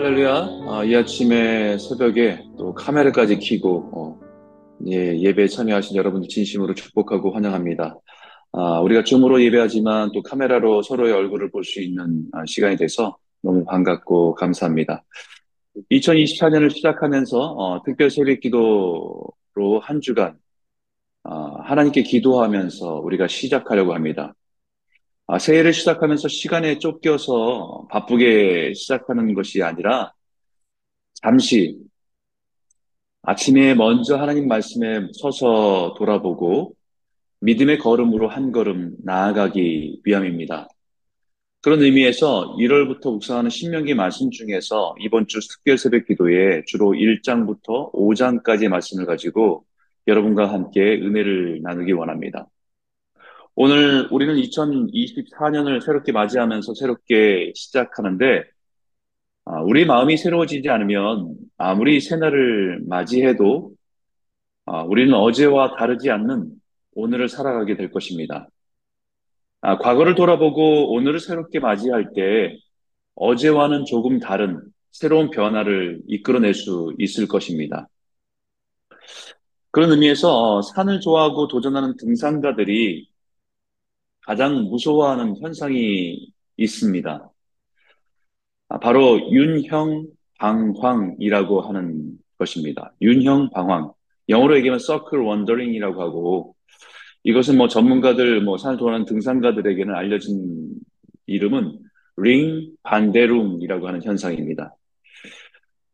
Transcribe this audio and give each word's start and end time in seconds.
할렐루야. 0.00 0.48
아, 0.66 0.82
이 0.82 0.96
아침에 0.96 1.76
새벽에 1.76 2.42
또 2.56 2.72
카메라까지 2.72 3.38
켜고 3.38 3.90
어, 3.92 4.20
예, 4.88 5.14
예배에 5.20 5.46
참여하신 5.46 5.94
여러분들 5.94 6.26
진심으로 6.26 6.72
축복하고 6.72 7.32
환영합니다. 7.32 7.98
아, 8.52 8.80
우리가 8.80 9.04
줌으로 9.04 9.42
예배하지만 9.42 10.12
또 10.12 10.22
카메라로 10.22 10.80
서로의 10.80 11.12
얼굴을 11.12 11.50
볼 11.50 11.64
수 11.64 11.82
있는 11.82 12.24
아, 12.32 12.42
시간이 12.46 12.78
돼서 12.78 13.18
너무 13.42 13.62
반갑고 13.66 14.36
감사합니다. 14.36 15.04
2024년을 15.90 16.70
시작하면서 16.70 17.38
어, 17.38 17.82
특별 17.82 18.08
새벽 18.08 18.40
기도로 18.40 19.80
한 19.82 20.00
주간 20.00 20.38
아, 21.24 21.56
하나님께 21.62 22.04
기도하면서 22.04 23.00
우리가 23.00 23.28
시작하려고 23.28 23.92
합니다. 23.92 24.32
아, 25.32 25.38
새해를 25.38 25.72
시작하면서 25.72 26.26
시간에 26.26 26.80
쫓겨서 26.80 27.86
바쁘게 27.88 28.74
시작하는 28.74 29.32
것이 29.32 29.62
아니라 29.62 30.12
잠시 31.22 31.78
아침에 33.22 33.74
먼저 33.74 34.16
하나님 34.16 34.48
말씀에 34.48 35.06
서서 35.12 35.94
돌아보고 35.96 36.74
믿음의 37.42 37.78
걸음으로 37.78 38.26
한 38.26 38.50
걸음 38.50 38.96
나아가기 39.04 40.00
위함입니다. 40.04 40.66
그런 41.62 41.80
의미에서 41.80 42.56
1월부터 42.58 43.12
묵상하는 43.12 43.50
신명기 43.50 43.94
말씀 43.94 44.32
중에서 44.32 44.96
이번 44.98 45.28
주 45.28 45.38
특별 45.48 45.78
새벽 45.78 46.06
기도에 46.06 46.64
주로 46.66 46.90
1장부터 46.90 47.92
5장까지 47.92 48.66
말씀을 48.68 49.06
가지고 49.06 49.64
여러분과 50.08 50.52
함께 50.52 50.80
은혜를 50.80 51.60
나누기 51.62 51.92
원합니다. 51.92 52.48
오늘 53.62 54.08
우리는 54.10 54.36
2024년을 54.36 55.82
새롭게 55.82 56.12
맞이하면서 56.12 56.72
새롭게 56.72 57.52
시작하는데, 57.54 58.44
아, 59.44 59.60
우리 59.60 59.84
마음이 59.84 60.16
새로워지지 60.16 60.70
않으면 60.70 61.34
아무리 61.58 62.00
새날을 62.00 62.84
맞이해도 62.88 63.72
아, 64.64 64.82
우리는 64.84 65.12
어제와 65.12 65.76
다르지 65.76 66.10
않는 66.10 66.52
오늘을 66.94 67.28
살아가게 67.28 67.76
될 67.76 67.90
것입니다. 67.90 68.48
아, 69.60 69.76
과거를 69.76 70.14
돌아보고 70.14 70.94
오늘을 70.94 71.20
새롭게 71.20 71.60
맞이할 71.60 72.14
때 72.14 72.56
어제와는 73.14 73.84
조금 73.84 74.20
다른 74.20 74.62
새로운 74.90 75.28
변화를 75.28 76.00
이끌어낼 76.06 76.54
수 76.54 76.94
있을 76.98 77.28
것입니다. 77.28 77.88
그런 79.70 79.90
의미에서 79.90 80.56
어, 80.56 80.62
산을 80.62 81.00
좋아하고 81.00 81.46
도전하는 81.48 81.98
등산가들이 81.98 83.09
가장 84.26 84.64
무서워하는 84.64 85.36
현상이 85.40 86.32
있습니다. 86.56 87.30
아, 88.68 88.78
바로 88.78 89.18
윤형 89.32 90.06
방황이라고 90.38 91.60
하는 91.62 92.18
것입니다. 92.38 92.92
윤형 93.02 93.50
방황. 93.50 93.92
영어로 94.28 94.56
얘기하면 94.58 94.78
circle 94.78 95.26
wandering이라고 95.26 96.00
하고 96.00 96.54
이것은 97.24 97.56
뭐 97.58 97.68
전문가들 97.68 98.42
뭐 98.42 98.56
산을 98.56 98.78
도하는 98.78 99.04
등산가들에게는 99.04 99.94
알려진 99.94 100.74
이름은 101.26 101.78
ring 102.16 102.70
반대룽이라고 102.82 103.88
하는 103.88 104.02
현상입니다. 104.02 104.74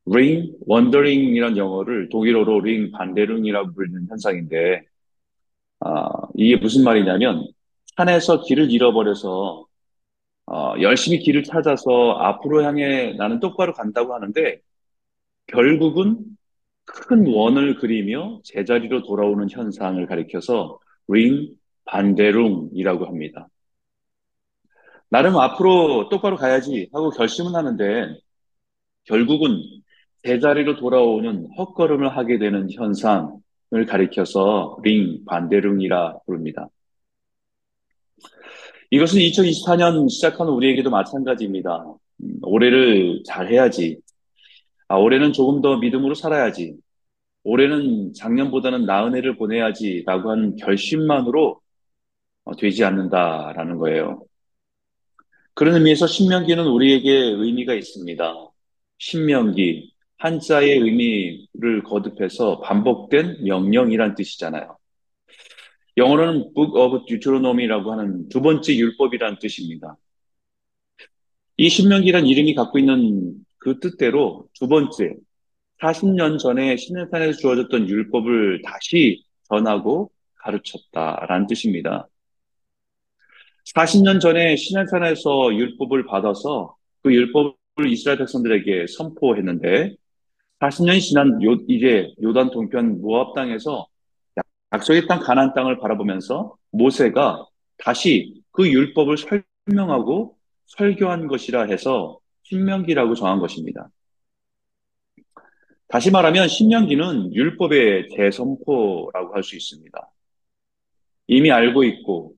ring 0.08 0.52
wandering이란 0.68 1.56
영어를 1.56 2.08
독일어로 2.10 2.60
ring 2.60 2.92
반대룽이라고 2.92 3.72
부르는 3.72 4.06
현상인데 4.08 4.82
아, 5.80 6.08
이게 6.34 6.56
무슨 6.56 6.84
말이냐면 6.84 7.46
산에서 7.96 8.42
길을 8.42 8.70
잃어버려서 8.70 9.66
어, 10.46 10.74
열심히 10.80 11.18
길을 11.20 11.42
찾아서 11.44 12.12
앞으로 12.20 12.62
향해 12.64 13.14
나는 13.14 13.40
똑바로 13.40 13.72
간다고 13.72 14.14
하는데 14.14 14.60
결국은 15.46 16.24
큰 16.84 17.26
원을 17.26 17.76
그리며 17.76 18.40
제자리로 18.44 19.02
돌아오는 19.04 19.48
현상을 19.50 20.04
가리켜서 20.06 20.78
링 21.08 21.54
반대룽이라고 21.86 23.06
합니다. 23.06 23.48
나름 25.08 25.36
앞으로 25.36 26.08
똑바로 26.08 26.36
가야지 26.36 26.88
하고 26.92 27.10
결심은 27.10 27.54
하는데 27.54 28.16
결국은 29.04 29.62
제자리로 30.24 30.76
돌아오는 30.76 31.48
헛걸음을 31.56 32.16
하게 32.16 32.38
되는 32.38 32.70
현상을 32.70 33.86
가리켜서 33.88 34.78
링 34.82 35.24
반대룽이라 35.26 36.18
부릅니다. 36.26 36.68
이것은 38.90 39.20
2024년 39.20 40.08
시작하는 40.08 40.52
우리에게도 40.52 40.90
마찬가지입니다. 40.90 41.84
음, 42.22 42.38
올해를 42.42 43.22
잘 43.26 43.50
해야지. 43.50 43.98
아, 44.88 44.96
올해는 44.96 45.32
조금 45.32 45.60
더 45.60 45.78
믿음으로 45.78 46.14
살아야지. 46.14 46.76
올해는 47.42 48.12
작년보다는 48.14 48.86
나은 48.86 49.16
해를 49.16 49.36
보내야지. 49.36 50.04
라고 50.06 50.30
하는 50.30 50.56
결심만으로 50.56 51.60
어, 52.44 52.56
되지 52.56 52.84
않는다라는 52.84 53.78
거예요. 53.78 54.22
그런 55.54 55.74
의미에서 55.76 56.06
신명기는 56.06 56.64
우리에게 56.66 57.10
의미가 57.10 57.74
있습니다. 57.74 58.34
신명기, 58.98 59.92
한자의 60.18 60.78
의미를 60.78 61.82
거듭해서 61.84 62.60
반복된 62.60 63.42
명령이란 63.42 64.14
뜻이잖아요. 64.14 64.75
영어로는 65.96 66.52
Book 66.54 66.78
of 66.78 67.06
Deuteronomy라고 67.06 67.92
하는 67.92 68.28
두 68.28 68.42
번째 68.42 68.76
율법이라는 68.76 69.38
뜻입니다. 69.40 69.96
이 71.56 71.68
신명기란 71.68 72.26
이름이 72.26 72.54
갖고 72.54 72.78
있는 72.78 73.34
그 73.58 73.80
뜻대로 73.80 74.46
두 74.54 74.68
번째, 74.68 75.14
40년 75.82 76.38
전에 76.38 76.76
신내산에서 76.76 77.38
주어졌던 77.38 77.88
율법을 77.88 78.62
다시 78.62 79.22
전하고 79.48 80.10
가르쳤다라는 80.34 81.46
뜻입니다. 81.46 82.08
40년 83.74 84.20
전에 84.20 84.56
신내산에서 84.56 85.54
율법을 85.54 86.06
받아서 86.06 86.76
그 87.02 87.12
율법을 87.12 87.56
이스라엘 87.86 88.18
백성들에게 88.18 88.86
선포했는데 88.86 89.96
40년이 90.60 91.00
지난 91.00 91.42
요, 91.42 91.56
이제 91.68 92.14
요단 92.22 92.50
동편 92.50 93.00
모압 93.00 93.34
땅에서 93.34 93.86
약속의 94.76 95.06
땅 95.06 95.20
가나안 95.20 95.54
땅을 95.54 95.78
바라보면서 95.78 96.56
모세가 96.70 97.46
다시 97.78 98.42
그 98.52 98.70
율법을 98.70 99.16
설명하고 99.66 100.36
설교한 100.66 101.28
것이라 101.28 101.62
해서 101.62 102.18
신명기라고 102.42 103.14
정한 103.14 103.38
것입니다. 103.38 103.88
다시 105.88 106.10
말하면 106.10 106.48
신명기는 106.48 107.34
율법의 107.34 108.08
재선포라고 108.16 109.34
할 109.34 109.42
수 109.42 109.56
있습니다. 109.56 110.10
이미 111.28 111.50
알고 111.50 111.84
있고 111.84 112.34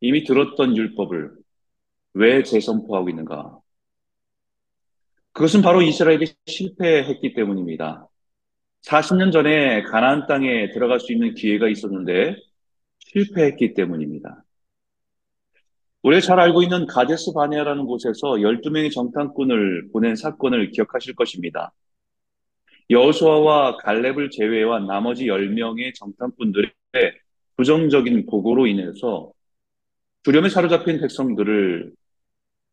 이미 0.00 0.24
들었던 0.24 0.76
율법을 0.76 1.32
왜 2.14 2.42
재선포하고 2.42 3.10
있는가? 3.10 3.58
그것은 5.32 5.62
바로 5.62 5.82
이스라엘이 5.82 6.34
실패했기 6.46 7.34
때문입니다. 7.34 8.08
40년 8.82 9.32
전에 9.32 9.82
가나안 9.84 10.26
땅에 10.26 10.70
들어갈 10.70 11.00
수 11.00 11.12
있는 11.12 11.34
기회가 11.34 11.68
있었는데 11.68 12.36
실패했기 12.98 13.74
때문입니다. 13.74 14.44
우리가 16.02 16.20
잘 16.20 16.40
알고 16.40 16.62
있는 16.62 16.86
가데스 16.86 17.32
바네아라는 17.32 17.84
곳에서 17.84 18.40
12명의 18.40 18.92
정탐꾼을 18.92 19.90
보낸 19.92 20.16
사건을 20.16 20.70
기억하실 20.70 21.14
것입니다. 21.14 21.72
여호수아와 22.90 23.76
갈렙을 23.76 24.30
제외한 24.30 24.86
나머지 24.86 25.26
10명의 25.26 25.94
정탐꾼들의 25.94 26.72
부정적인 27.56 28.26
보고로 28.26 28.66
인해서 28.66 29.32
두려움에 30.24 30.48
사로잡힌 30.48 31.00
백성들을 31.00 31.92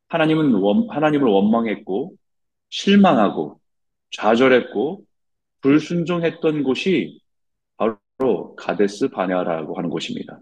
하나님은 0.08 0.54
원, 0.56 0.90
하나님을 0.90 1.28
원망했고 1.28 2.14
실망하고 2.70 3.60
좌절했고 4.12 5.06
불순종했던 5.62 6.64
곳이 6.64 7.20
바로 7.78 8.56
가데스 8.56 9.10
바네아라고 9.10 9.76
하는 9.78 9.90
곳입니다. 9.90 10.40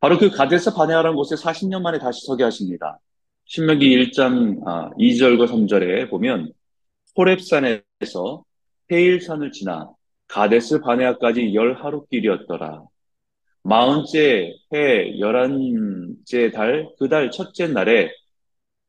바로 0.00 0.18
그 0.18 0.30
가데스 0.30 0.72
바네아라는 0.74 1.16
곳에 1.16 1.34
40년 1.34 1.82
만에 1.82 1.98
다시 1.98 2.24
서게 2.26 2.44
하십니다. 2.44 2.98
신명기 3.46 3.86
1장 4.10 4.62
2절과 4.98 5.42
아, 5.42 5.52
3절에 5.52 6.10
보면 6.10 6.52
호랩산에서 7.16 8.42
헤일산을 8.92 9.52
지나 9.52 9.90
가데스 10.28 10.80
바네아까지 10.80 11.54
열 11.54 11.74
하루 11.74 12.06
길이었더라. 12.06 12.84
마흔째 13.62 14.54
해 14.74 15.18
열한째 15.18 16.50
달 16.52 16.88
그 16.98 17.08
달 17.08 17.30
첫째 17.30 17.66
날에 17.68 18.10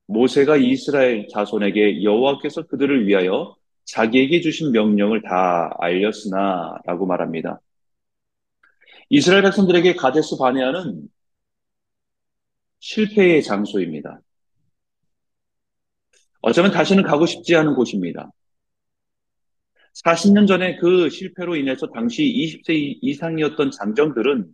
모세가 0.07 0.57
이스라엘 0.57 1.27
자손에게 1.29 2.03
여호와께서 2.03 2.63
그들을 2.63 3.07
위하여 3.07 3.55
자기에게 3.85 4.41
주신 4.41 4.71
명령을 4.71 5.21
다 5.21 5.71
알렸으나 5.79 6.77
라고 6.85 7.05
말합니다. 7.05 7.59
이스라엘 9.09 9.43
백성들에게 9.43 9.95
가데스 9.95 10.37
바네아는 10.37 11.07
실패의 12.79 13.43
장소입니다. 13.43 14.21
어쩌면 16.41 16.71
다시는 16.71 17.03
가고 17.03 17.25
싶지 17.25 17.55
않은 17.55 17.75
곳입니다. 17.75 18.31
40년 20.03 20.47
전에 20.47 20.77
그 20.77 21.09
실패로 21.09 21.55
인해서 21.55 21.87
당시 21.87 22.23
20세 22.23 22.99
이상이었던 23.01 23.71
장정들은 23.71 24.53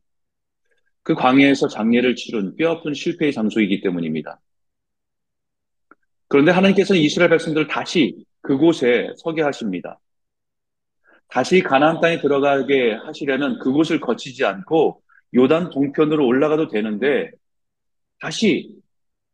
그 1.03 1.15
광야에서 1.15 1.67
장례를 1.67 2.15
치른 2.15 2.55
뼈아픈 2.55 2.93
실패의 2.93 3.33
장소이기 3.33 3.81
때문입니다. 3.81 4.39
그런데 6.27 6.51
하나님께서는 6.51 7.01
이스라엘 7.01 7.31
백성들을 7.31 7.67
다시 7.67 8.23
그곳에 8.51 9.13
서게 9.15 9.41
하십니다. 9.41 9.97
다시 11.29 11.61
가나안 11.61 12.01
땅에 12.01 12.19
들어가게 12.19 12.95
하시려면 13.05 13.59
그곳을 13.59 14.01
거치지 14.01 14.43
않고 14.43 15.01
요단 15.33 15.69
동편으로 15.69 16.27
올라가도 16.27 16.67
되는데 16.67 17.31
다시 18.19 18.75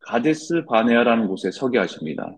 가데스 0.01 0.65
바네아라는 0.65 1.27
곳에 1.27 1.49
서게 1.49 1.79
하십니다. 1.79 2.31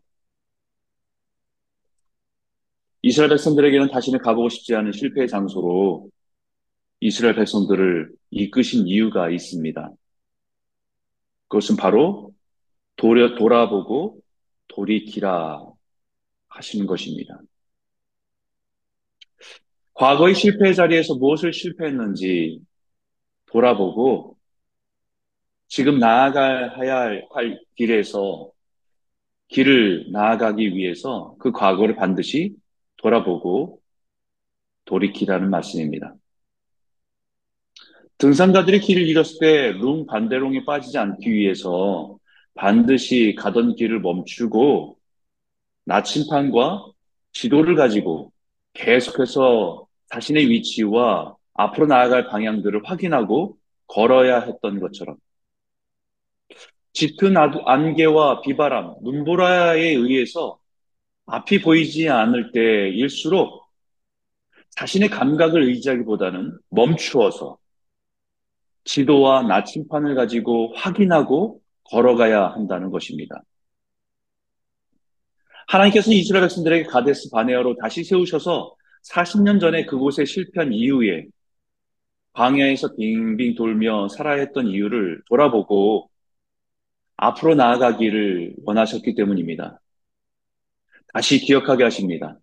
이스라엘 3.01 3.31
백성들에게는 3.31 3.91
다시는 3.91 4.19
가보고 4.19 4.47
싶지 4.47 4.73
않은 4.75 4.93
실패의 4.93 5.27
장소로 5.27 6.09
이스라엘 7.01 7.35
백성들을 7.35 8.11
이끄신 8.31 8.87
이유가 8.87 9.29
있습니다. 9.29 9.91
그것은 11.49 11.75
바로 11.75 12.31
돌아, 12.95 13.35
돌아보고 13.35 14.21
돌이키라 14.69 15.68
하시는 16.59 16.85
것입니다. 16.85 17.39
과거의 19.93 20.35
실패 20.35 20.73
자리에서 20.73 21.15
무엇을 21.15 21.51
실패했는지 21.53 22.61
돌아보고 23.47 24.37
지금 25.67 25.99
나아가야 25.99 27.21
할 27.31 27.59
길에서 27.75 28.51
길을 29.47 30.11
나아가기 30.11 30.75
위해서 30.75 31.35
그 31.39 31.51
과거를 31.51 31.95
반드시 31.95 32.55
돌아보고 32.97 33.81
돌이키라는 34.85 35.49
말씀입니다. 35.49 36.15
등산가들이 38.17 38.81
길을 38.81 39.07
잃었을 39.07 39.37
때 39.39 39.71
룽 39.71 40.05
반대롱에 40.05 40.65
빠지지 40.65 40.97
않기 40.97 41.31
위해서 41.31 42.17
반드시 42.53 43.35
가던 43.37 43.75
길을 43.75 44.01
멈추고 44.01 44.98
나침판과 45.89 46.85
지도를 47.33 47.75
가지고 47.75 48.31
계속해서 48.73 49.87
자신의 50.11 50.47
위치와 50.47 51.35
앞으로 51.55 51.87
나아갈 51.87 52.27
방향들을 52.27 52.81
확인하고 52.85 53.57
걸어야 53.87 54.39
했던 54.39 54.79
것처럼 54.79 55.17
짙은 56.93 57.35
안개와 57.37 58.41
비바람, 58.41 58.97
눈보라에 59.01 59.89
의해서 59.95 60.59
앞이 61.25 61.61
보이지 61.61 62.07
않을 62.07 62.51
때일수록 62.51 63.67
자신의 64.71 65.09
감각을 65.09 65.63
의지하기보다는 65.63 66.59
멈추어서 66.69 67.57
지도와 68.83 69.41
나침판을 69.41 70.13
가지고 70.13 70.71
확인하고 70.75 71.61
걸어가야 71.85 72.49
한다는 72.49 72.91
것입니다. 72.91 73.41
하나님께서는 75.69 76.17
이스라엘 76.17 76.43
백성들에게 76.45 76.83
가데스 76.85 77.29
바네아로 77.29 77.75
다시 77.75 78.03
세우셔서 78.03 78.75
40년 79.07 79.59
전에 79.59 79.85
그곳에 79.85 80.25
실패한 80.25 80.73
이후에 80.73 81.27
광야에서 82.33 82.95
빙빙 82.95 83.55
돌며 83.55 84.07
살아야 84.07 84.39
했던 84.39 84.67
이유를 84.67 85.21
돌아보고 85.27 86.09
앞으로 87.17 87.53
나아가기를 87.53 88.55
원하셨기 88.63 89.13
때문입니다. 89.13 89.79
다시 91.13 91.39
기억하게 91.39 91.83
하십니다. 91.83 92.39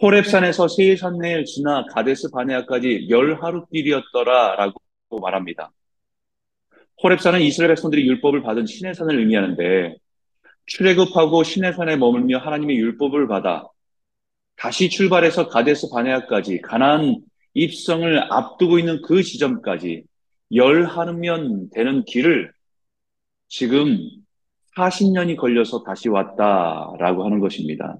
호랩산에서 0.00 0.68
세산내를 0.74 1.44
지나 1.44 1.84
가데스 1.86 2.28
바네아까지 2.30 3.06
열 3.08 3.40
하루 3.40 3.66
길이었더라라고 3.66 4.80
말합니다. 5.22 5.70
호랩산은 7.02 7.42
이스라엘 7.42 7.68
백성들이 7.68 8.04
율법을 8.08 8.42
받은 8.42 8.66
신의 8.66 8.94
산을 8.94 9.20
의미하는데 9.20 10.03
출애굽하고 10.66 11.42
신의 11.42 11.74
산에 11.74 11.96
머물며 11.96 12.38
하나님의 12.38 12.76
율법을 12.76 13.28
받아 13.28 13.68
다시 14.56 14.88
출발해서 14.88 15.48
가데스 15.48 15.90
바네아까지 15.90 16.60
가나안 16.60 17.22
입성을 17.54 18.32
앞두고 18.32 18.78
있는 18.78 19.02
그 19.02 19.22
지점까지 19.22 20.04
열 20.54 20.86
하루면 20.86 21.70
되는 21.70 22.04
길을 22.04 22.52
지금 23.48 23.98
40년이 24.76 25.36
걸려서 25.36 25.82
다시 25.84 26.08
왔다라고 26.08 27.24
하는 27.24 27.38
것입니다. 27.40 27.96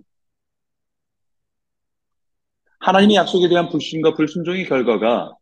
하나님의 2.80 3.16
약속에 3.16 3.48
대한 3.48 3.68
불신과 3.68 4.14
불순종의 4.14 4.66
결과가 4.66 5.36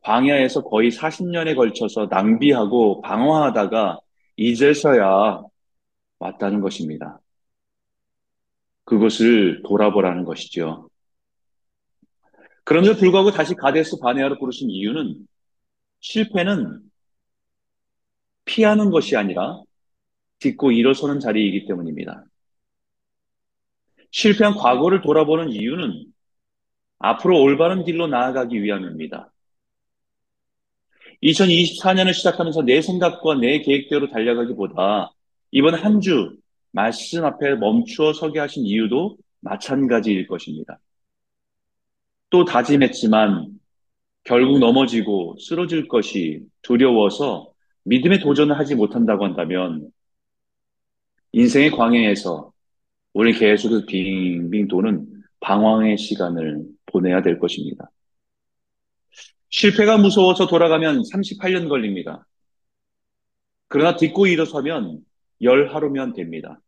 광야에서 0.00 0.62
거의 0.62 0.90
40년에 0.90 1.56
걸쳐서 1.56 2.06
낭비하고 2.10 3.00
방황하다가 3.00 3.98
이제서야 4.36 5.42
왔다는 6.18 6.60
것입니다. 6.60 7.20
그것을 8.84 9.62
돌아보라는 9.64 10.24
것이죠. 10.24 10.88
그런데도 12.64 12.96
불구하고 12.98 13.30
다시 13.30 13.54
가데스 13.54 13.98
바네아로 14.00 14.38
부르신 14.38 14.70
이유는 14.70 15.26
실패는 16.00 16.80
피하는 18.44 18.90
것이 18.90 19.16
아니라 19.16 19.60
딛고 20.38 20.72
일어서는 20.72 21.20
자리이기 21.20 21.66
때문입니다. 21.66 22.24
실패한 24.10 24.54
과거를 24.54 25.02
돌아보는 25.02 25.50
이유는 25.50 26.06
앞으로 26.98 27.40
올바른 27.40 27.84
길로 27.84 28.06
나아가기 28.06 28.62
위함입니다. 28.62 29.32
2024년을 31.22 32.14
시작하면서 32.14 32.62
내 32.62 32.80
생각과 32.80 33.36
내 33.36 33.60
계획대로 33.60 34.10
달려가기보다 34.10 35.10
이번 35.50 35.74
한 35.74 36.00
주 36.00 36.36
말씀 36.72 37.24
앞에 37.24 37.54
멈추어 37.54 38.12
서게 38.12 38.38
하신 38.38 38.64
이유도 38.66 39.16
마찬가지일 39.40 40.26
것입니다. 40.26 40.78
또 42.28 42.44
다짐했지만 42.44 43.58
결국 44.24 44.58
넘어지고 44.58 45.36
쓰러질 45.38 45.88
것이 45.88 46.40
두려워서 46.62 47.52
믿음의 47.84 48.20
도전을 48.20 48.58
하지 48.58 48.74
못한다고 48.74 49.24
한다면 49.24 49.90
인생의 51.32 51.70
광야에서 51.70 52.52
우리 53.12 53.32
계속해서 53.32 53.86
빙빙 53.86 54.68
도는 54.68 55.06
방황의 55.40 55.96
시간을 55.96 56.64
보내야 56.86 57.22
될 57.22 57.38
것입니다. 57.38 57.90
실패가 59.48 59.96
무서워서 59.96 60.46
돌아가면 60.46 61.02
38년 61.10 61.68
걸립니다. 61.68 62.26
그러나 63.68 63.96
딛고 63.96 64.26
일어서면 64.26 65.00
열 65.42 65.74
하루면 65.74 66.14
됩니다. 66.14 66.60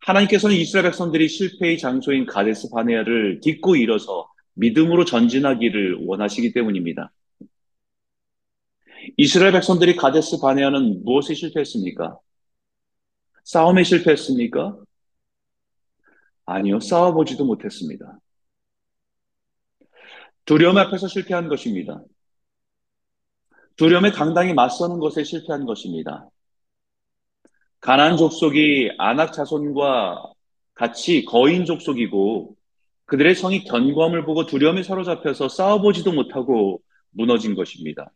하나님께서는 0.00 0.56
이스라엘 0.56 0.84
백성들이 0.84 1.28
실패의 1.28 1.78
장소인 1.78 2.26
가데스 2.26 2.68
바네아를 2.70 3.40
딛고 3.40 3.76
일어서 3.76 4.28
믿음으로 4.54 5.04
전진하기를 5.04 6.04
원하시기 6.06 6.52
때문입니다. 6.52 7.12
이스라엘 9.16 9.52
백성들이 9.52 9.96
가데스 9.96 10.40
바네아는 10.40 11.04
무엇에 11.04 11.34
실패했습니까? 11.34 12.18
싸움에 13.44 13.82
실패했습니까? 13.84 14.76
아니요, 16.46 16.80
싸워보지도 16.80 17.44
못했습니다. 17.44 18.18
두려움 20.44 20.78
앞에서 20.78 21.08
실패한 21.08 21.48
것입니다. 21.48 22.02
두려움에 23.76 24.12
당당히 24.12 24.52
맞서는 24.54 24.98
것에 24.98 25.24
실패한 25.24 25.64
것입니다. 25.64 26.28
가난 27.82 28.16
족속이 28.16 28.92
아낙 28.96 29.32
자손과 29.32 30.32
같이 30.72 31.24
거인 31.24 31.64
족속이고 31.64 32.56
그들의 33.06 33.34
성이 33.34 33.64
견고함을 33.64 34.24
보고 34.24 34.46
두려움에 34.46 34.84
사로잡혀서 34.84 35.48
싸워보지도 35.48 36.12
못하고 36.12 36.80
무너진 37.10 37.56
것입니다. 37.56 38.12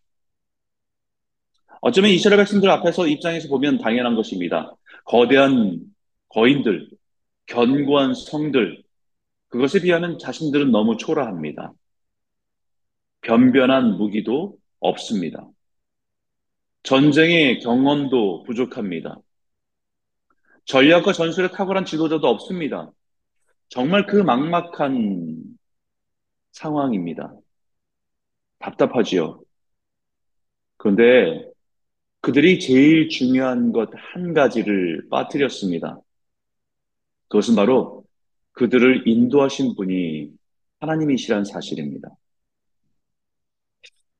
어쩌면 1.81 2.13
이스라엘 2.13 2.39
백성들 2.39 2.71
앞에서 2.71 3.09
입장에서 3.09 3.49
보면 3.49 3.79
당연한 3.79 4.15
것입니다. 4.15 4.73
거대한 5.05 5.81
거인들, 6.29 6.89
견고한 7.47 8.15
성들, 8.15 8.85
그것에 9.49 9.81
비하면 9.81 10.21
자신들은 10.21 10.71
너무 10.71 10.97
초라합니다. 10.97 11.73
변변한 13.21 13.97
무기도 13.97 14.59
없습니다. 14.79 15.49
전쟁의 16.85 17.59
경험도 17.61 18.45
부족합니다. 18.45 19.19
전략과 20.67 21.13
전술에 21.13 21.51
탁월한 21.51 21.85
지도자도 21.85 22.27
없습니다. 22.29 22.93
정말 23.69 24.07
그 24.07 24.17
막막한 24.17 25.43
상황입니다. 26.53 27.35
답답하지요. 28.59 29.41
그런데 30.77 31.49
그들이 32.21 32.59
제일 32.59 33.09
중요한 33.09 33.73
것 33.73 33.91
한 33.95 34.35
가지를 34.35 35.09
빠뜨렸습니다. 35.11 36.01
그것은 37.29 37.55
바로 37.55 38.05
그들을 38.53 39.07
인도하신 39.07 39.77
분이 39.77 40.31
하나님이시란 40.81 41.45
사실입니다. 41.45 42.09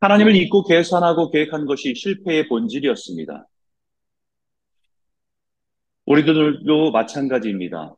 하나님을 0.01 0.37
잊고 0.37 0.65
계산하고 0.65 1.31
계획한 1.31 1.67
것이 1.67 1.95
실패의 1.95 2.49
본질이었습니다. 2.49 3.47
우리들도 6.07 6.91
마찬가지입니다. 6.93 7.97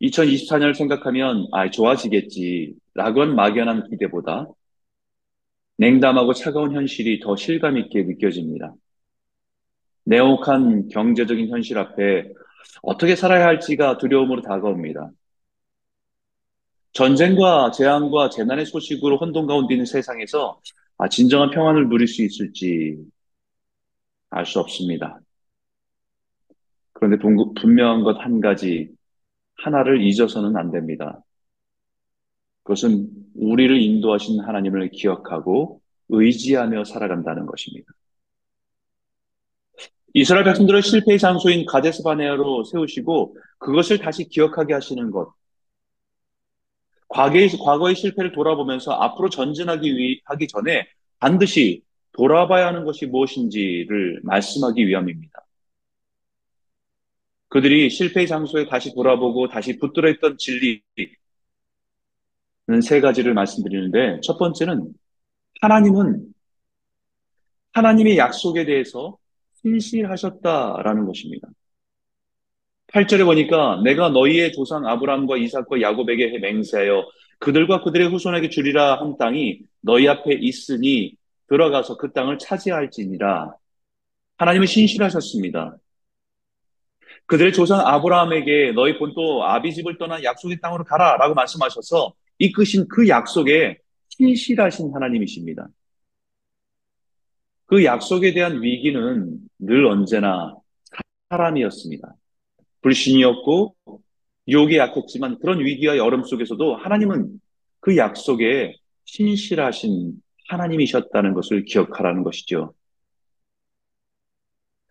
2024년을 0.00 0.74
생각하면 0.74 1.46
아 1.52 1.70
좋아지겠지 1.70 2.74
라고는 2.94 3.34
막연한 3.36 3.88
기대보다 3.88 4.46
냉담하고 5.78 6.34
차가운 6.34 6.74
현실이 6.74 7.20
더 7.20 7.34
실감 7.36 7.78
있게 7.78 8.02
느껴집니다. 8.02 8.74
내혹한 10.04 10.88
경제적인 10.88 11.50
현실 11.50 11.78
앞에 11.78 12.32
어떻게 12.82 13.16
살아야 13.16 13.46
할지가 13.46 13.98
두려움으로 13.98 14.42
다가옵니다. 14.42 15.10
전쟁과 16.92 17.70
재앙과 17.72 18.30
재난의 18.30 18.66
소식으로 18.66 19.18
혼돈 19.18 19.46
가운데 19.46 19.74
있는 19.74 19.84
세상에서 19.86 20.60
아, 20.98 21.08
진정한 21.08 21.50
평안을 21.50 21.88
누릴 21.88 22.08
수 22.08 22.22
있을지 22.24 22.96
알 24.30 24.46
수 24.46 24.60
없습니다. 24.60 25.18
그런데 26.96 27.18
분명한 27.18 28.04
것 28.04 28.18
한 28.20 28.40
가지, 28.40 28.90
하나를 29.58 30.02
잊어서는 30.02 30.56
안 30.56 30.70
됩니다. 30.70 31.22
그것은 32.62 33.08
우리를 33.34 33.80
인도하신 33.80 34.40
하나님을 34.40 34.90
기억하고 34.90 35.82
의지하며 36.08 36.84
살아간다는 36.84 37.44
것입니다. 37.44 37.92
이스라엘 40.14 40.44
백성들을 40.44 40.82
실패의 40.82 41.18
장소인 41.18 41.66
가데스 41.66 42.02
바네아로 42.02 42.64
세우시고 42.64 43.36
그것을 43.58 43.98
다시 43.98 44.26
기억하게 44.28 44.72
하시는 44.72 45.10
것. 45.10 45.34
과거의, 47.08 47.50
과거의 47.62 47.94
실패를 47.94 48.32
돌아보면서 48.32 48.92
앞으로 48.92 49.28
전진하기 49.28 49.96
위, 49.96 50.20
하기 50.24 50.48
전에 50.48 50.86
반드시 51.18 51.82
돌아봐야 52.12 52.68
하는 52.68 52.84
것이 52.84 53.04
무엇인지를 53.06 54.20
말씀하기 54.24 54.86
위함입니다. 54.86 55.45
그들이 57.48 57.90
실패의 57.90 58.26
장소에 58.26 58.66
다시 58.66 58.94
돌아보고 58.94 59.48
다시 59.48 59.78
붙들어 59.78 60.10
있던 60.10 60.36
진리는 60.38 60.80
세 62.82 63.00
가지를 63.00 63.34
말씀드리는데 63.34 64.20
첫 64.22 64.38
번째는 64.38 64.92
하나님은 65.60 66.26
하나님의 67.72 68.18
약속에 68.18 68.64
대해서 68.64 69.16
신실하셨다라는 69.62 71.06
것입니다. 71.06 71.48
8절에 72.88 73.24
보니까 73.24 73.80
내가 73.84 74.08
너희의 74.08 74.52
조상 74.52 74.86
아브라함과 74.86 75.36
이삭과 75.36 75.80
야곱에게 75.80 76.38
맹세하여 76.38 77.06
그들과 77.38 77.82
그들의 77.82 78.08
후손에게 78.08 78.48
주리라 78.48 79.00
한 79.00 79.16
땅이 79.18 79.60
너희 79.80 80.08
앞에 80.08 80.34
있으니 80.34 81.16
들어가서 81.48 81.96
그 81.96 82.12
땅을 82.12 82.38
차지할지니라. 82.38 83.54
하나님은 84.38 84.66
신실하셨습니다. 84.66 85.76
그들의 87.26 87.52
조상 87.52 87.80
아브라함에게 87.80 88.72
너희 88.72 88.98
본토 88.98 89.44
아비집을 89.44 89.98
떠난 89.98 90.22
약속의 90.22 90.60
땅으로 90.60 90.84
가라 90.84 91.16
라고 91.16 91.34
말씀하셔서 91.34 92.12
이끄신 92.38 92.86
그 92.88 93.08
약속에 93.08 93.78
신실하신 94.10 94.92
하나님이십니다. 94.94 95.68
그 97.66 97.84
약속에 97.84 98.32
대한 98.32 98.62
위기는 98.62 99.38
늘 99.58 99.86
언제나 99.86 100.54
사람이었습니다. 101.30 102.14
불신이었고 102.82 103.74
유혹에 104.48 104.78
약했지만 104.78 105.40
그런 105.40 105.60
위기와 105.60 105.96
여름 105.96 106.22
속에서도 106.22 106.76
하나님은 106.76 107.40
그 107.80 107.96
약속에 107.96 108.76
신실하신 109.04 110.12
하나님이셨다는 110.48 111.34
것을 111.34 111.64
기억하라는 111.64 112.22
것이죠. 112.22 112.74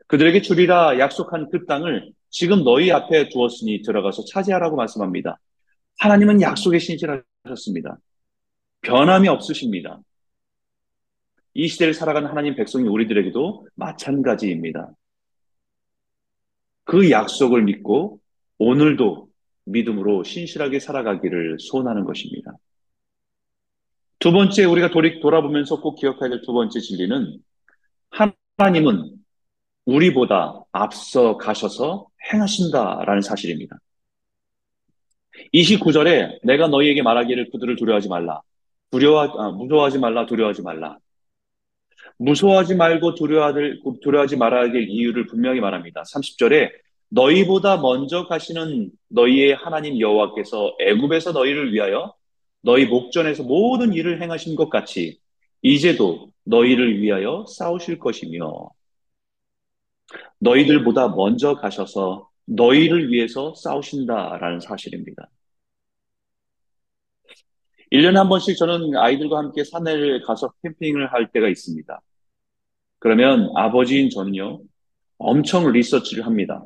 그들에게 0.08 0.42
주리라 0.42 1.00
약속한 1.00 1.50
그 1.50 1.66
땅을 1.66 2.12
지금 2.30 2.64
너희 2.64 2.92
앞에 2.92 3.30
두었으니 3.30 3.82
들어가서 3.82 4.26
차지하라고 4.26 4.76
말씀합니다. 4.76 5.40
하나님은 6.00 6.42
약속에 6.42 6.80
신실하셨습니다. 6.80 7.98
변함이 8.82 9.28
없으십니다. 9.28 10.00
이 11.54 11.68
시대를 11.68 11.94
살아가는 11.94 12.30
하나님 12.30 12.56
백성인 12.56 12.88
우리들에게도 12.88 13.68
마찬가지입니다. 13.76 14.92
그 16.84 17.10
약속을 17.10 17.64
믿고 17.64 18.20
오늘도 18.58 19.30
믿음으로 19.66 20.24
신실하게 20.24 20.80
살아가기를 20.80 21.58
소원하는 21.60 22.04
것입니다. 22.04 22.52
두 24.20 24.32
번째 24.32 24.66
우리가 24.66 24.90
돌아보면서 25.22 25.82
꼭 25.82 25.96
기억해야 25.96 26.30
될 26.30 26.42
두 26.42 26.54
번째 26.54 26.80
진리는 26.80 27.38
하나님은 28.58 29.14
우리보다 29.86 30.64
앞서 30.72 31.38
가셔서 31.38 32.08
행하신다라는 32.32 33.22
사실입니다. 33.22 33.78
29절에 35.54 36.40
내가 36.44 36.68
너희에게 36.68 37.02
말하기를 37.02 37.52
그들을 37.52 37.76
두려워하지 37.76 38.10
말라. 38.10 38.42
두려워, 38.92 39.24
아, 39.24 39.52
무서워하지 39.52 40.00
말라, 40.00 40.26
두려워하지 40.26 40.62
말라. 40.62 40.98
무서워하지 42.18 42.76
말고 42.76 43.16
두려워할, 43.16 43.80
두려워하지 44.02 44.38
말아야 44.38 44.72
될 44.72 44.88
이유를 44.88 45.28
분명히 45.28 45.60
말합니다. 45.60 46.04
30절에 46.04 46.70
너희보다 47.10 47.78
먼저 47.78 48.26
가시는 48.28 48.92
너희의 49.10 49.56
하나님 49.56 50.00
여호와께서 50.00 50.76
애굽에서 50.80 51.32
너희를 51.34 51.74
위하여 51.74 52.14
너희 52.62 52.86
목전에서 52.86 53.44
모든 53.44 53.94
일을 53.94 54.22
행하신 54.22 54.56
것 54.56 54.70
같이 54.70 55.20
이제도 55.62 56.30
너희를 56.44 57.02
위하여 57.02 57.46
싸우실 57.48 58.00
것이며 58.00 58.70
너희들보다 60.40 61.10
먼저 61.10 61.56
가셔서 61.56 62.30
너희를 62.46 63.12
위해서 63.12 63.54
싸우신다라는 63.56 64.60
사실입니다. 64.60 65.30
1년에 67.92 68.16
한 68.16 68.30
번씩 68.30 68.58
저는 68.58 68.98
아이들과 68.98 69.38
함께 69.38 69.64
산에를 69.64 70.22
가서 70.24 70.52
캠핑을 70.64 71.14
할 71.14 71.32
때가 71.32 71.48
있습니다. 71.48 72.02
그러면 73.00 73.52
아버지인 73.56 74.10
저는요, 74.10 74.62
엄청 75.18 75.72
리서치를 75.72 76.26
합니다. 76.26 76.66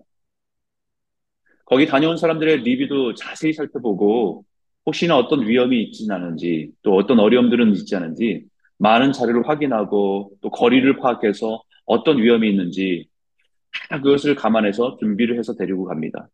거기 1.66 1.86
다녀온 1.86 2.18
사람들의 2.18 2.64
리뷰도 2.64 3.14
자세히 3.16 3.54
살펴보고 3.54 4.46
혹시나 4.86 5.18
어떤 5.18 5.48
위험이 5.48 5.84
있지는 5.84 6.16
않은지 6.16 6.72
또 6.82 6.96
어떤 6.96 7.20
어려움들은 7.20 7.74
있지 7.74 7.96
않은지 7.96 8.46
많은 8.78 9.12
자료를 9.12 9.48
확인하고 9.48 10.32
또 10.42 10.50
거리를 10.50 10.98
파악해서 10.98 11.62
어떤 11.86 12.18
위험이 12.18 12.50
있는지 12.50 13.09
다 13.90 14.02
그것을 14.02 14.36
감안해서 14.36 14.98
준비를 15.00 15.38
해서 15.38 15.54
데리고 15.56 15.86
갑니다. 15.86 16.30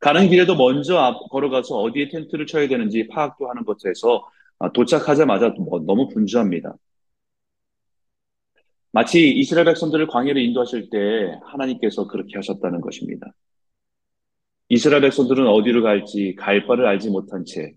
가는 0.00 0.28
길에도 0.28 0.54
먼저 0.54 1.18
걸어가서 1.30 1.78
어디에 1.78 2.08
텐트를 2.08 2.46
쳐야 2.46 2.68
되는지 2.68 3.08
파악도 3.08 3.48
하는 3.48 3.64
것에서 3.64 4.28
아, 4.58 4.70
도착하자마자 4.70 5.54
뭐 5.58 5.80
너무 5.80 6.08
분주합니다. 6.08 6.74
마치 8.92 9.30
이스라엘 9.30 9.64
백성들을 9.66 10.06
광야로 10.06 10.38
인도하실 10.38 10.90
때 10.90 11.38
하나님께서 11.44 12.06
그렇게 12.06 12.36
하셨다는 12.36 12.80
것입니다. 12.80 13.32
이스라엘 14.68 15.02
백성들은 15.02 15.46
어디로 15.46 15.82
갈지 15.82 16.34
갈 16.38 16.66
바를 16.66 16.86
알지 16.86 17.10
못한 17.10 17.44
채 17.44 17.74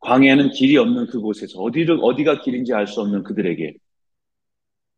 광야에는 0.00 0.50
길이 0.50 0.76
없는 0.76 1.06
그곳에서 1.06 1.60
어디를 1.60 1.98
어디가 2.02 2.40
길인지 2.42 2.72
알 2.74 2.86
수 2.86 3.00
없는 3.00 3.22
그들에게 3.22 3.74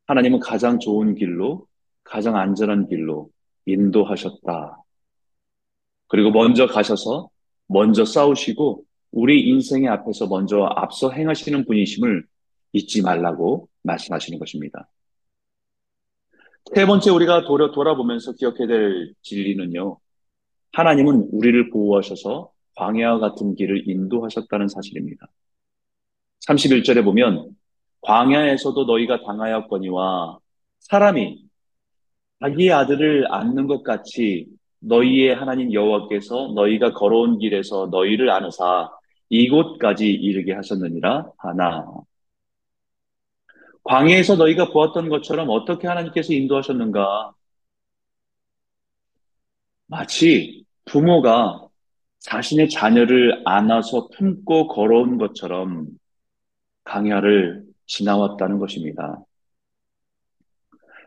하나님은 0.06 0.40
가장 0.40 0.78
좋은 0.78 1.14
길로 1.14 1.66
가장 2.02 2.36
안전한 2.36 2.88
길로 2.88 3.30
인도하셨다. 3.66 4.82
그리고 6.08 6.30
먼저 6.30 6.66
가셔서 6.66 7.30
먼저 7.66 8.04
싸우시고 8.04 8.84
우리 9.12 9.48
인생의 9.48 9.88
앞에서 9.88 10.26
먼저 10.26 10.64
앞서 10.76 11.10
행하시는 11.10 11.64
분이심을 11.64 12.26
잊지 12.72 13.02
말라고 13.02 13.68
말씀하시는 13.82 14.38
것입니다. 14.38 14.88
세 16.74 16.86
번째 16.86 17.10
우리가 17.10 17.44
돌아, 17.44 17.70
돌아보면서 17.70 18.32
기억해야 18.32 18.66
될 18.66 19.12
진리는요. 19.22 19.98
하나님은 20.72 21.28
우리를 21.32 21.70
보호하셔서 21.70 22.50
광야와 22.76 23.20
같은 23.20 23.54
길을 23.54 23.88
인도하셨다는 23.88 24.68
사실입니다. 24.68 25.26
31절에 26.48 27.04
보면 27.04 27.53
광야에서도 28.04 28.84
너희가 28.84 29.22
당하였거니와 29.22 30.38
사람이 30.80 31.44
자기의 32.40 32.72
아들을 32.72 33.32
안는 33.32 33.66
것 33.66 33.82
같이 33.82 34.46
너희의 34.80 35.34
하나님 35.34 35.72
여호와께서 35.72 36.52
너희가 36.54 36.92
걸어온 36.92 37.38
길에서 37.38 37.88
너희를 37.90 38.30
안으사 38.30 38.90
이곳까지 39.30 40.12
이르게 40.12 40.52
하셨느니라 40.52 41.26
하나 41.38 41.86
광야에서 43.84 44.36
너희가 44.36 44.70
보았던 44.70 45.08
것처럼 45.08 45.48
어떻게 45.50 45.86
하나님께서 45.86 46.32
인도하셨는가? 46.32 47.32
마치 49.86 50.64
부모가 50.86 51.68
자신의 52.20 52.70
자녀를 52.70 53.42
안아서 53.44 54.08
품고 54.08 54.68
걸어온 54.68 55.18
것처럼 55.18 55.86
강야를 56.84 57.73
지나왔다는 57.86 58.58
것입니다. 58.58 59.24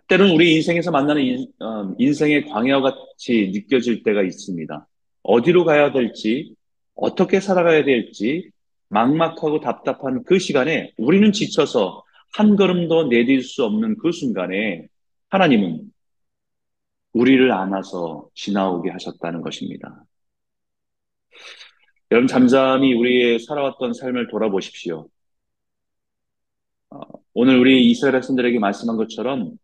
때로는 0.07 0.33
우리 0.33 0.55
인생에서 0.55 0.91
만나는 0.91 1.21
인, 1.21 1.47
어, 1.59 1.93
인생의 1.97 2.45
광야 2.45 2.81
같이 2.81 3.51
느껴질 3.53 4.03
때가 4.03 4.23
있습니다. 4.23 4.87
어디로 5.23 5.65
가야 5.65 5.91
될지, 5.91 6.55
어떻게 6.95 7.39
살아가야 7.39 7.83
될지, 7.83 8.49
막막하고 8.89 9.59
답답한 9.59 10.23
그 10.23 10.39
시간에 10.39 10.93
우리는 10.97 11.31
지쳐서 11.31 12.03
한 12.33 12.55
걸음도 12.55 13.07
내딜 13.07 13.43
수 13.43 13.65
없는 13.65 13.97
그 13.97 14.11
순간에 14.11 14.87
하나님은 15.29 15.91
우리를 17.13 17.51
안아서 17.51 18.29
지나오게 18.33 18.91
하셨다는 18.91 19.41
것입니다. 19.41 20.05
여러분 22.11 22.27
잠잠히 22.27 22.93
우리의 22.93 23.39
살아왔던 23.39 23.93
삶을 23.93 24.27
돌아보십시오. 24.29 25.09
어, 27.37 27.41
오늘 27.41 27.59
우리 27.59 27.89
이스라엘 27.89 28.13
백성들에게 28.13 28.57
말씀한 28.59 28.97
것처럼 28.97 29.57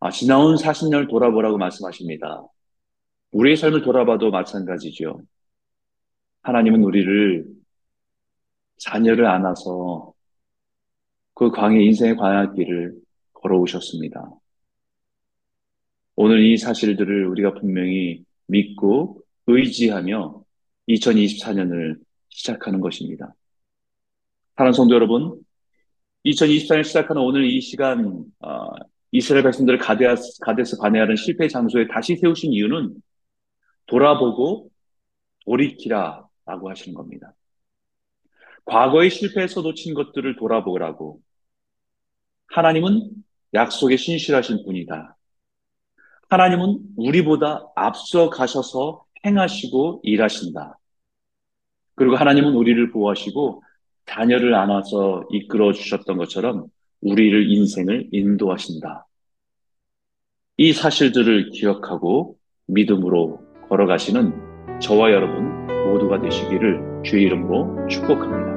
아, 0.00 0.10
지나온 0.10 0.56
40년을 0.56 1.08
돌아보라고 1.08 1.56
말씀하십니다. 1.56 2.44
우리의 3.30 3.56
삶을 3.56 3.82
돌아봐도 3.82 4.30
마찬가지죠. 4.30 5.20
하나님은 6.42 6.82
우리를 6.82 7.46
자녀를 8.78 9.26
안아서 9.26 10.12
그 11.34 11.50
광야 11.50 11.78
인생의 11.80 12.16
광야길을 12.16 12.94
걸어오셨습니다. 13.34 14.30
오늘 16.16 16.44
이 16.44 16.56
사실들을 16.56 17.26
우리가 17.26 17.54
분명히 17.54 18.24
믿고 18.46 19.20
의지하며 19.46 20.42
2024년을 20.88 21.98
시작하는 22.30 22.80
것입니다. 22.80 23.34
사랑하는 24.56 24.72
성도 24.72 24.94
여러분, 24.94 25.45
2024년 26.26 26.82
시작하는 26.82 27.22
오늘 27.22 27.44
이 27.44 27.60
시간 27.60 28.24
어, 28.40 28.70
이스라엘 29.12 29.44
백성들을 29.44 29.78
가데스, 29.78 30.40
가데스 30.40 30.76
바네아는 30.78 31.14
실패 31.16 31.46
장소에 31.46 31.86
다시 31.86 32.16
세우신 32.16 32.52
이유는 32.52 32.94
돌아보고 33.86 34.68
돌이키라라고 35.44 36.70
하시는 36.70 36.94
겁니다. 36.94 37.32
과거의 38.64 39.10
실패에서 39.10 39.62
놓친 39.62 39.94
것들을 39.94 40.34
돌아보라고 40.36 41.20
하나님은 42.48 43.10
약속에 43.54 43.96
신실하신 43.96 44.64
분이다. 44.64 45.16
하나님은 46.28 46.80
우리보다 46.96 47.68
앞서 47.76 48.30
가셔서 48.30 49.04
행하시고 49.24 50.00
일하신다. 50.02 50.76
그리고 51.94 52.16
하나님은 52.16 52.54
우리를 52.54 52.90
보호하시고 52.90 53.62
자녀를 54.06 54.54
안아서 54.54 55.24
이끌어 55.30 55.72
주셨던 55.72 56.16
것처럼 56.16 56.66
우리를 57.02 57.50
인생을 57.50 58.08
인도하신다. 58.12 59.06
이 60.58 60.72
사실들을 60.72 61.50
기억하고 61.50 62.38
믿음으로 62.66 63.40
걸어가시는 63.68 64.80
저와 64.80 65.10
여러분 65.12 65.66
모두가 65.92 66.20
되시기를 66.20 67.02
주의 67.04 67.24
이름으로 67.24 67.88
축복합니다. 67.88 68.55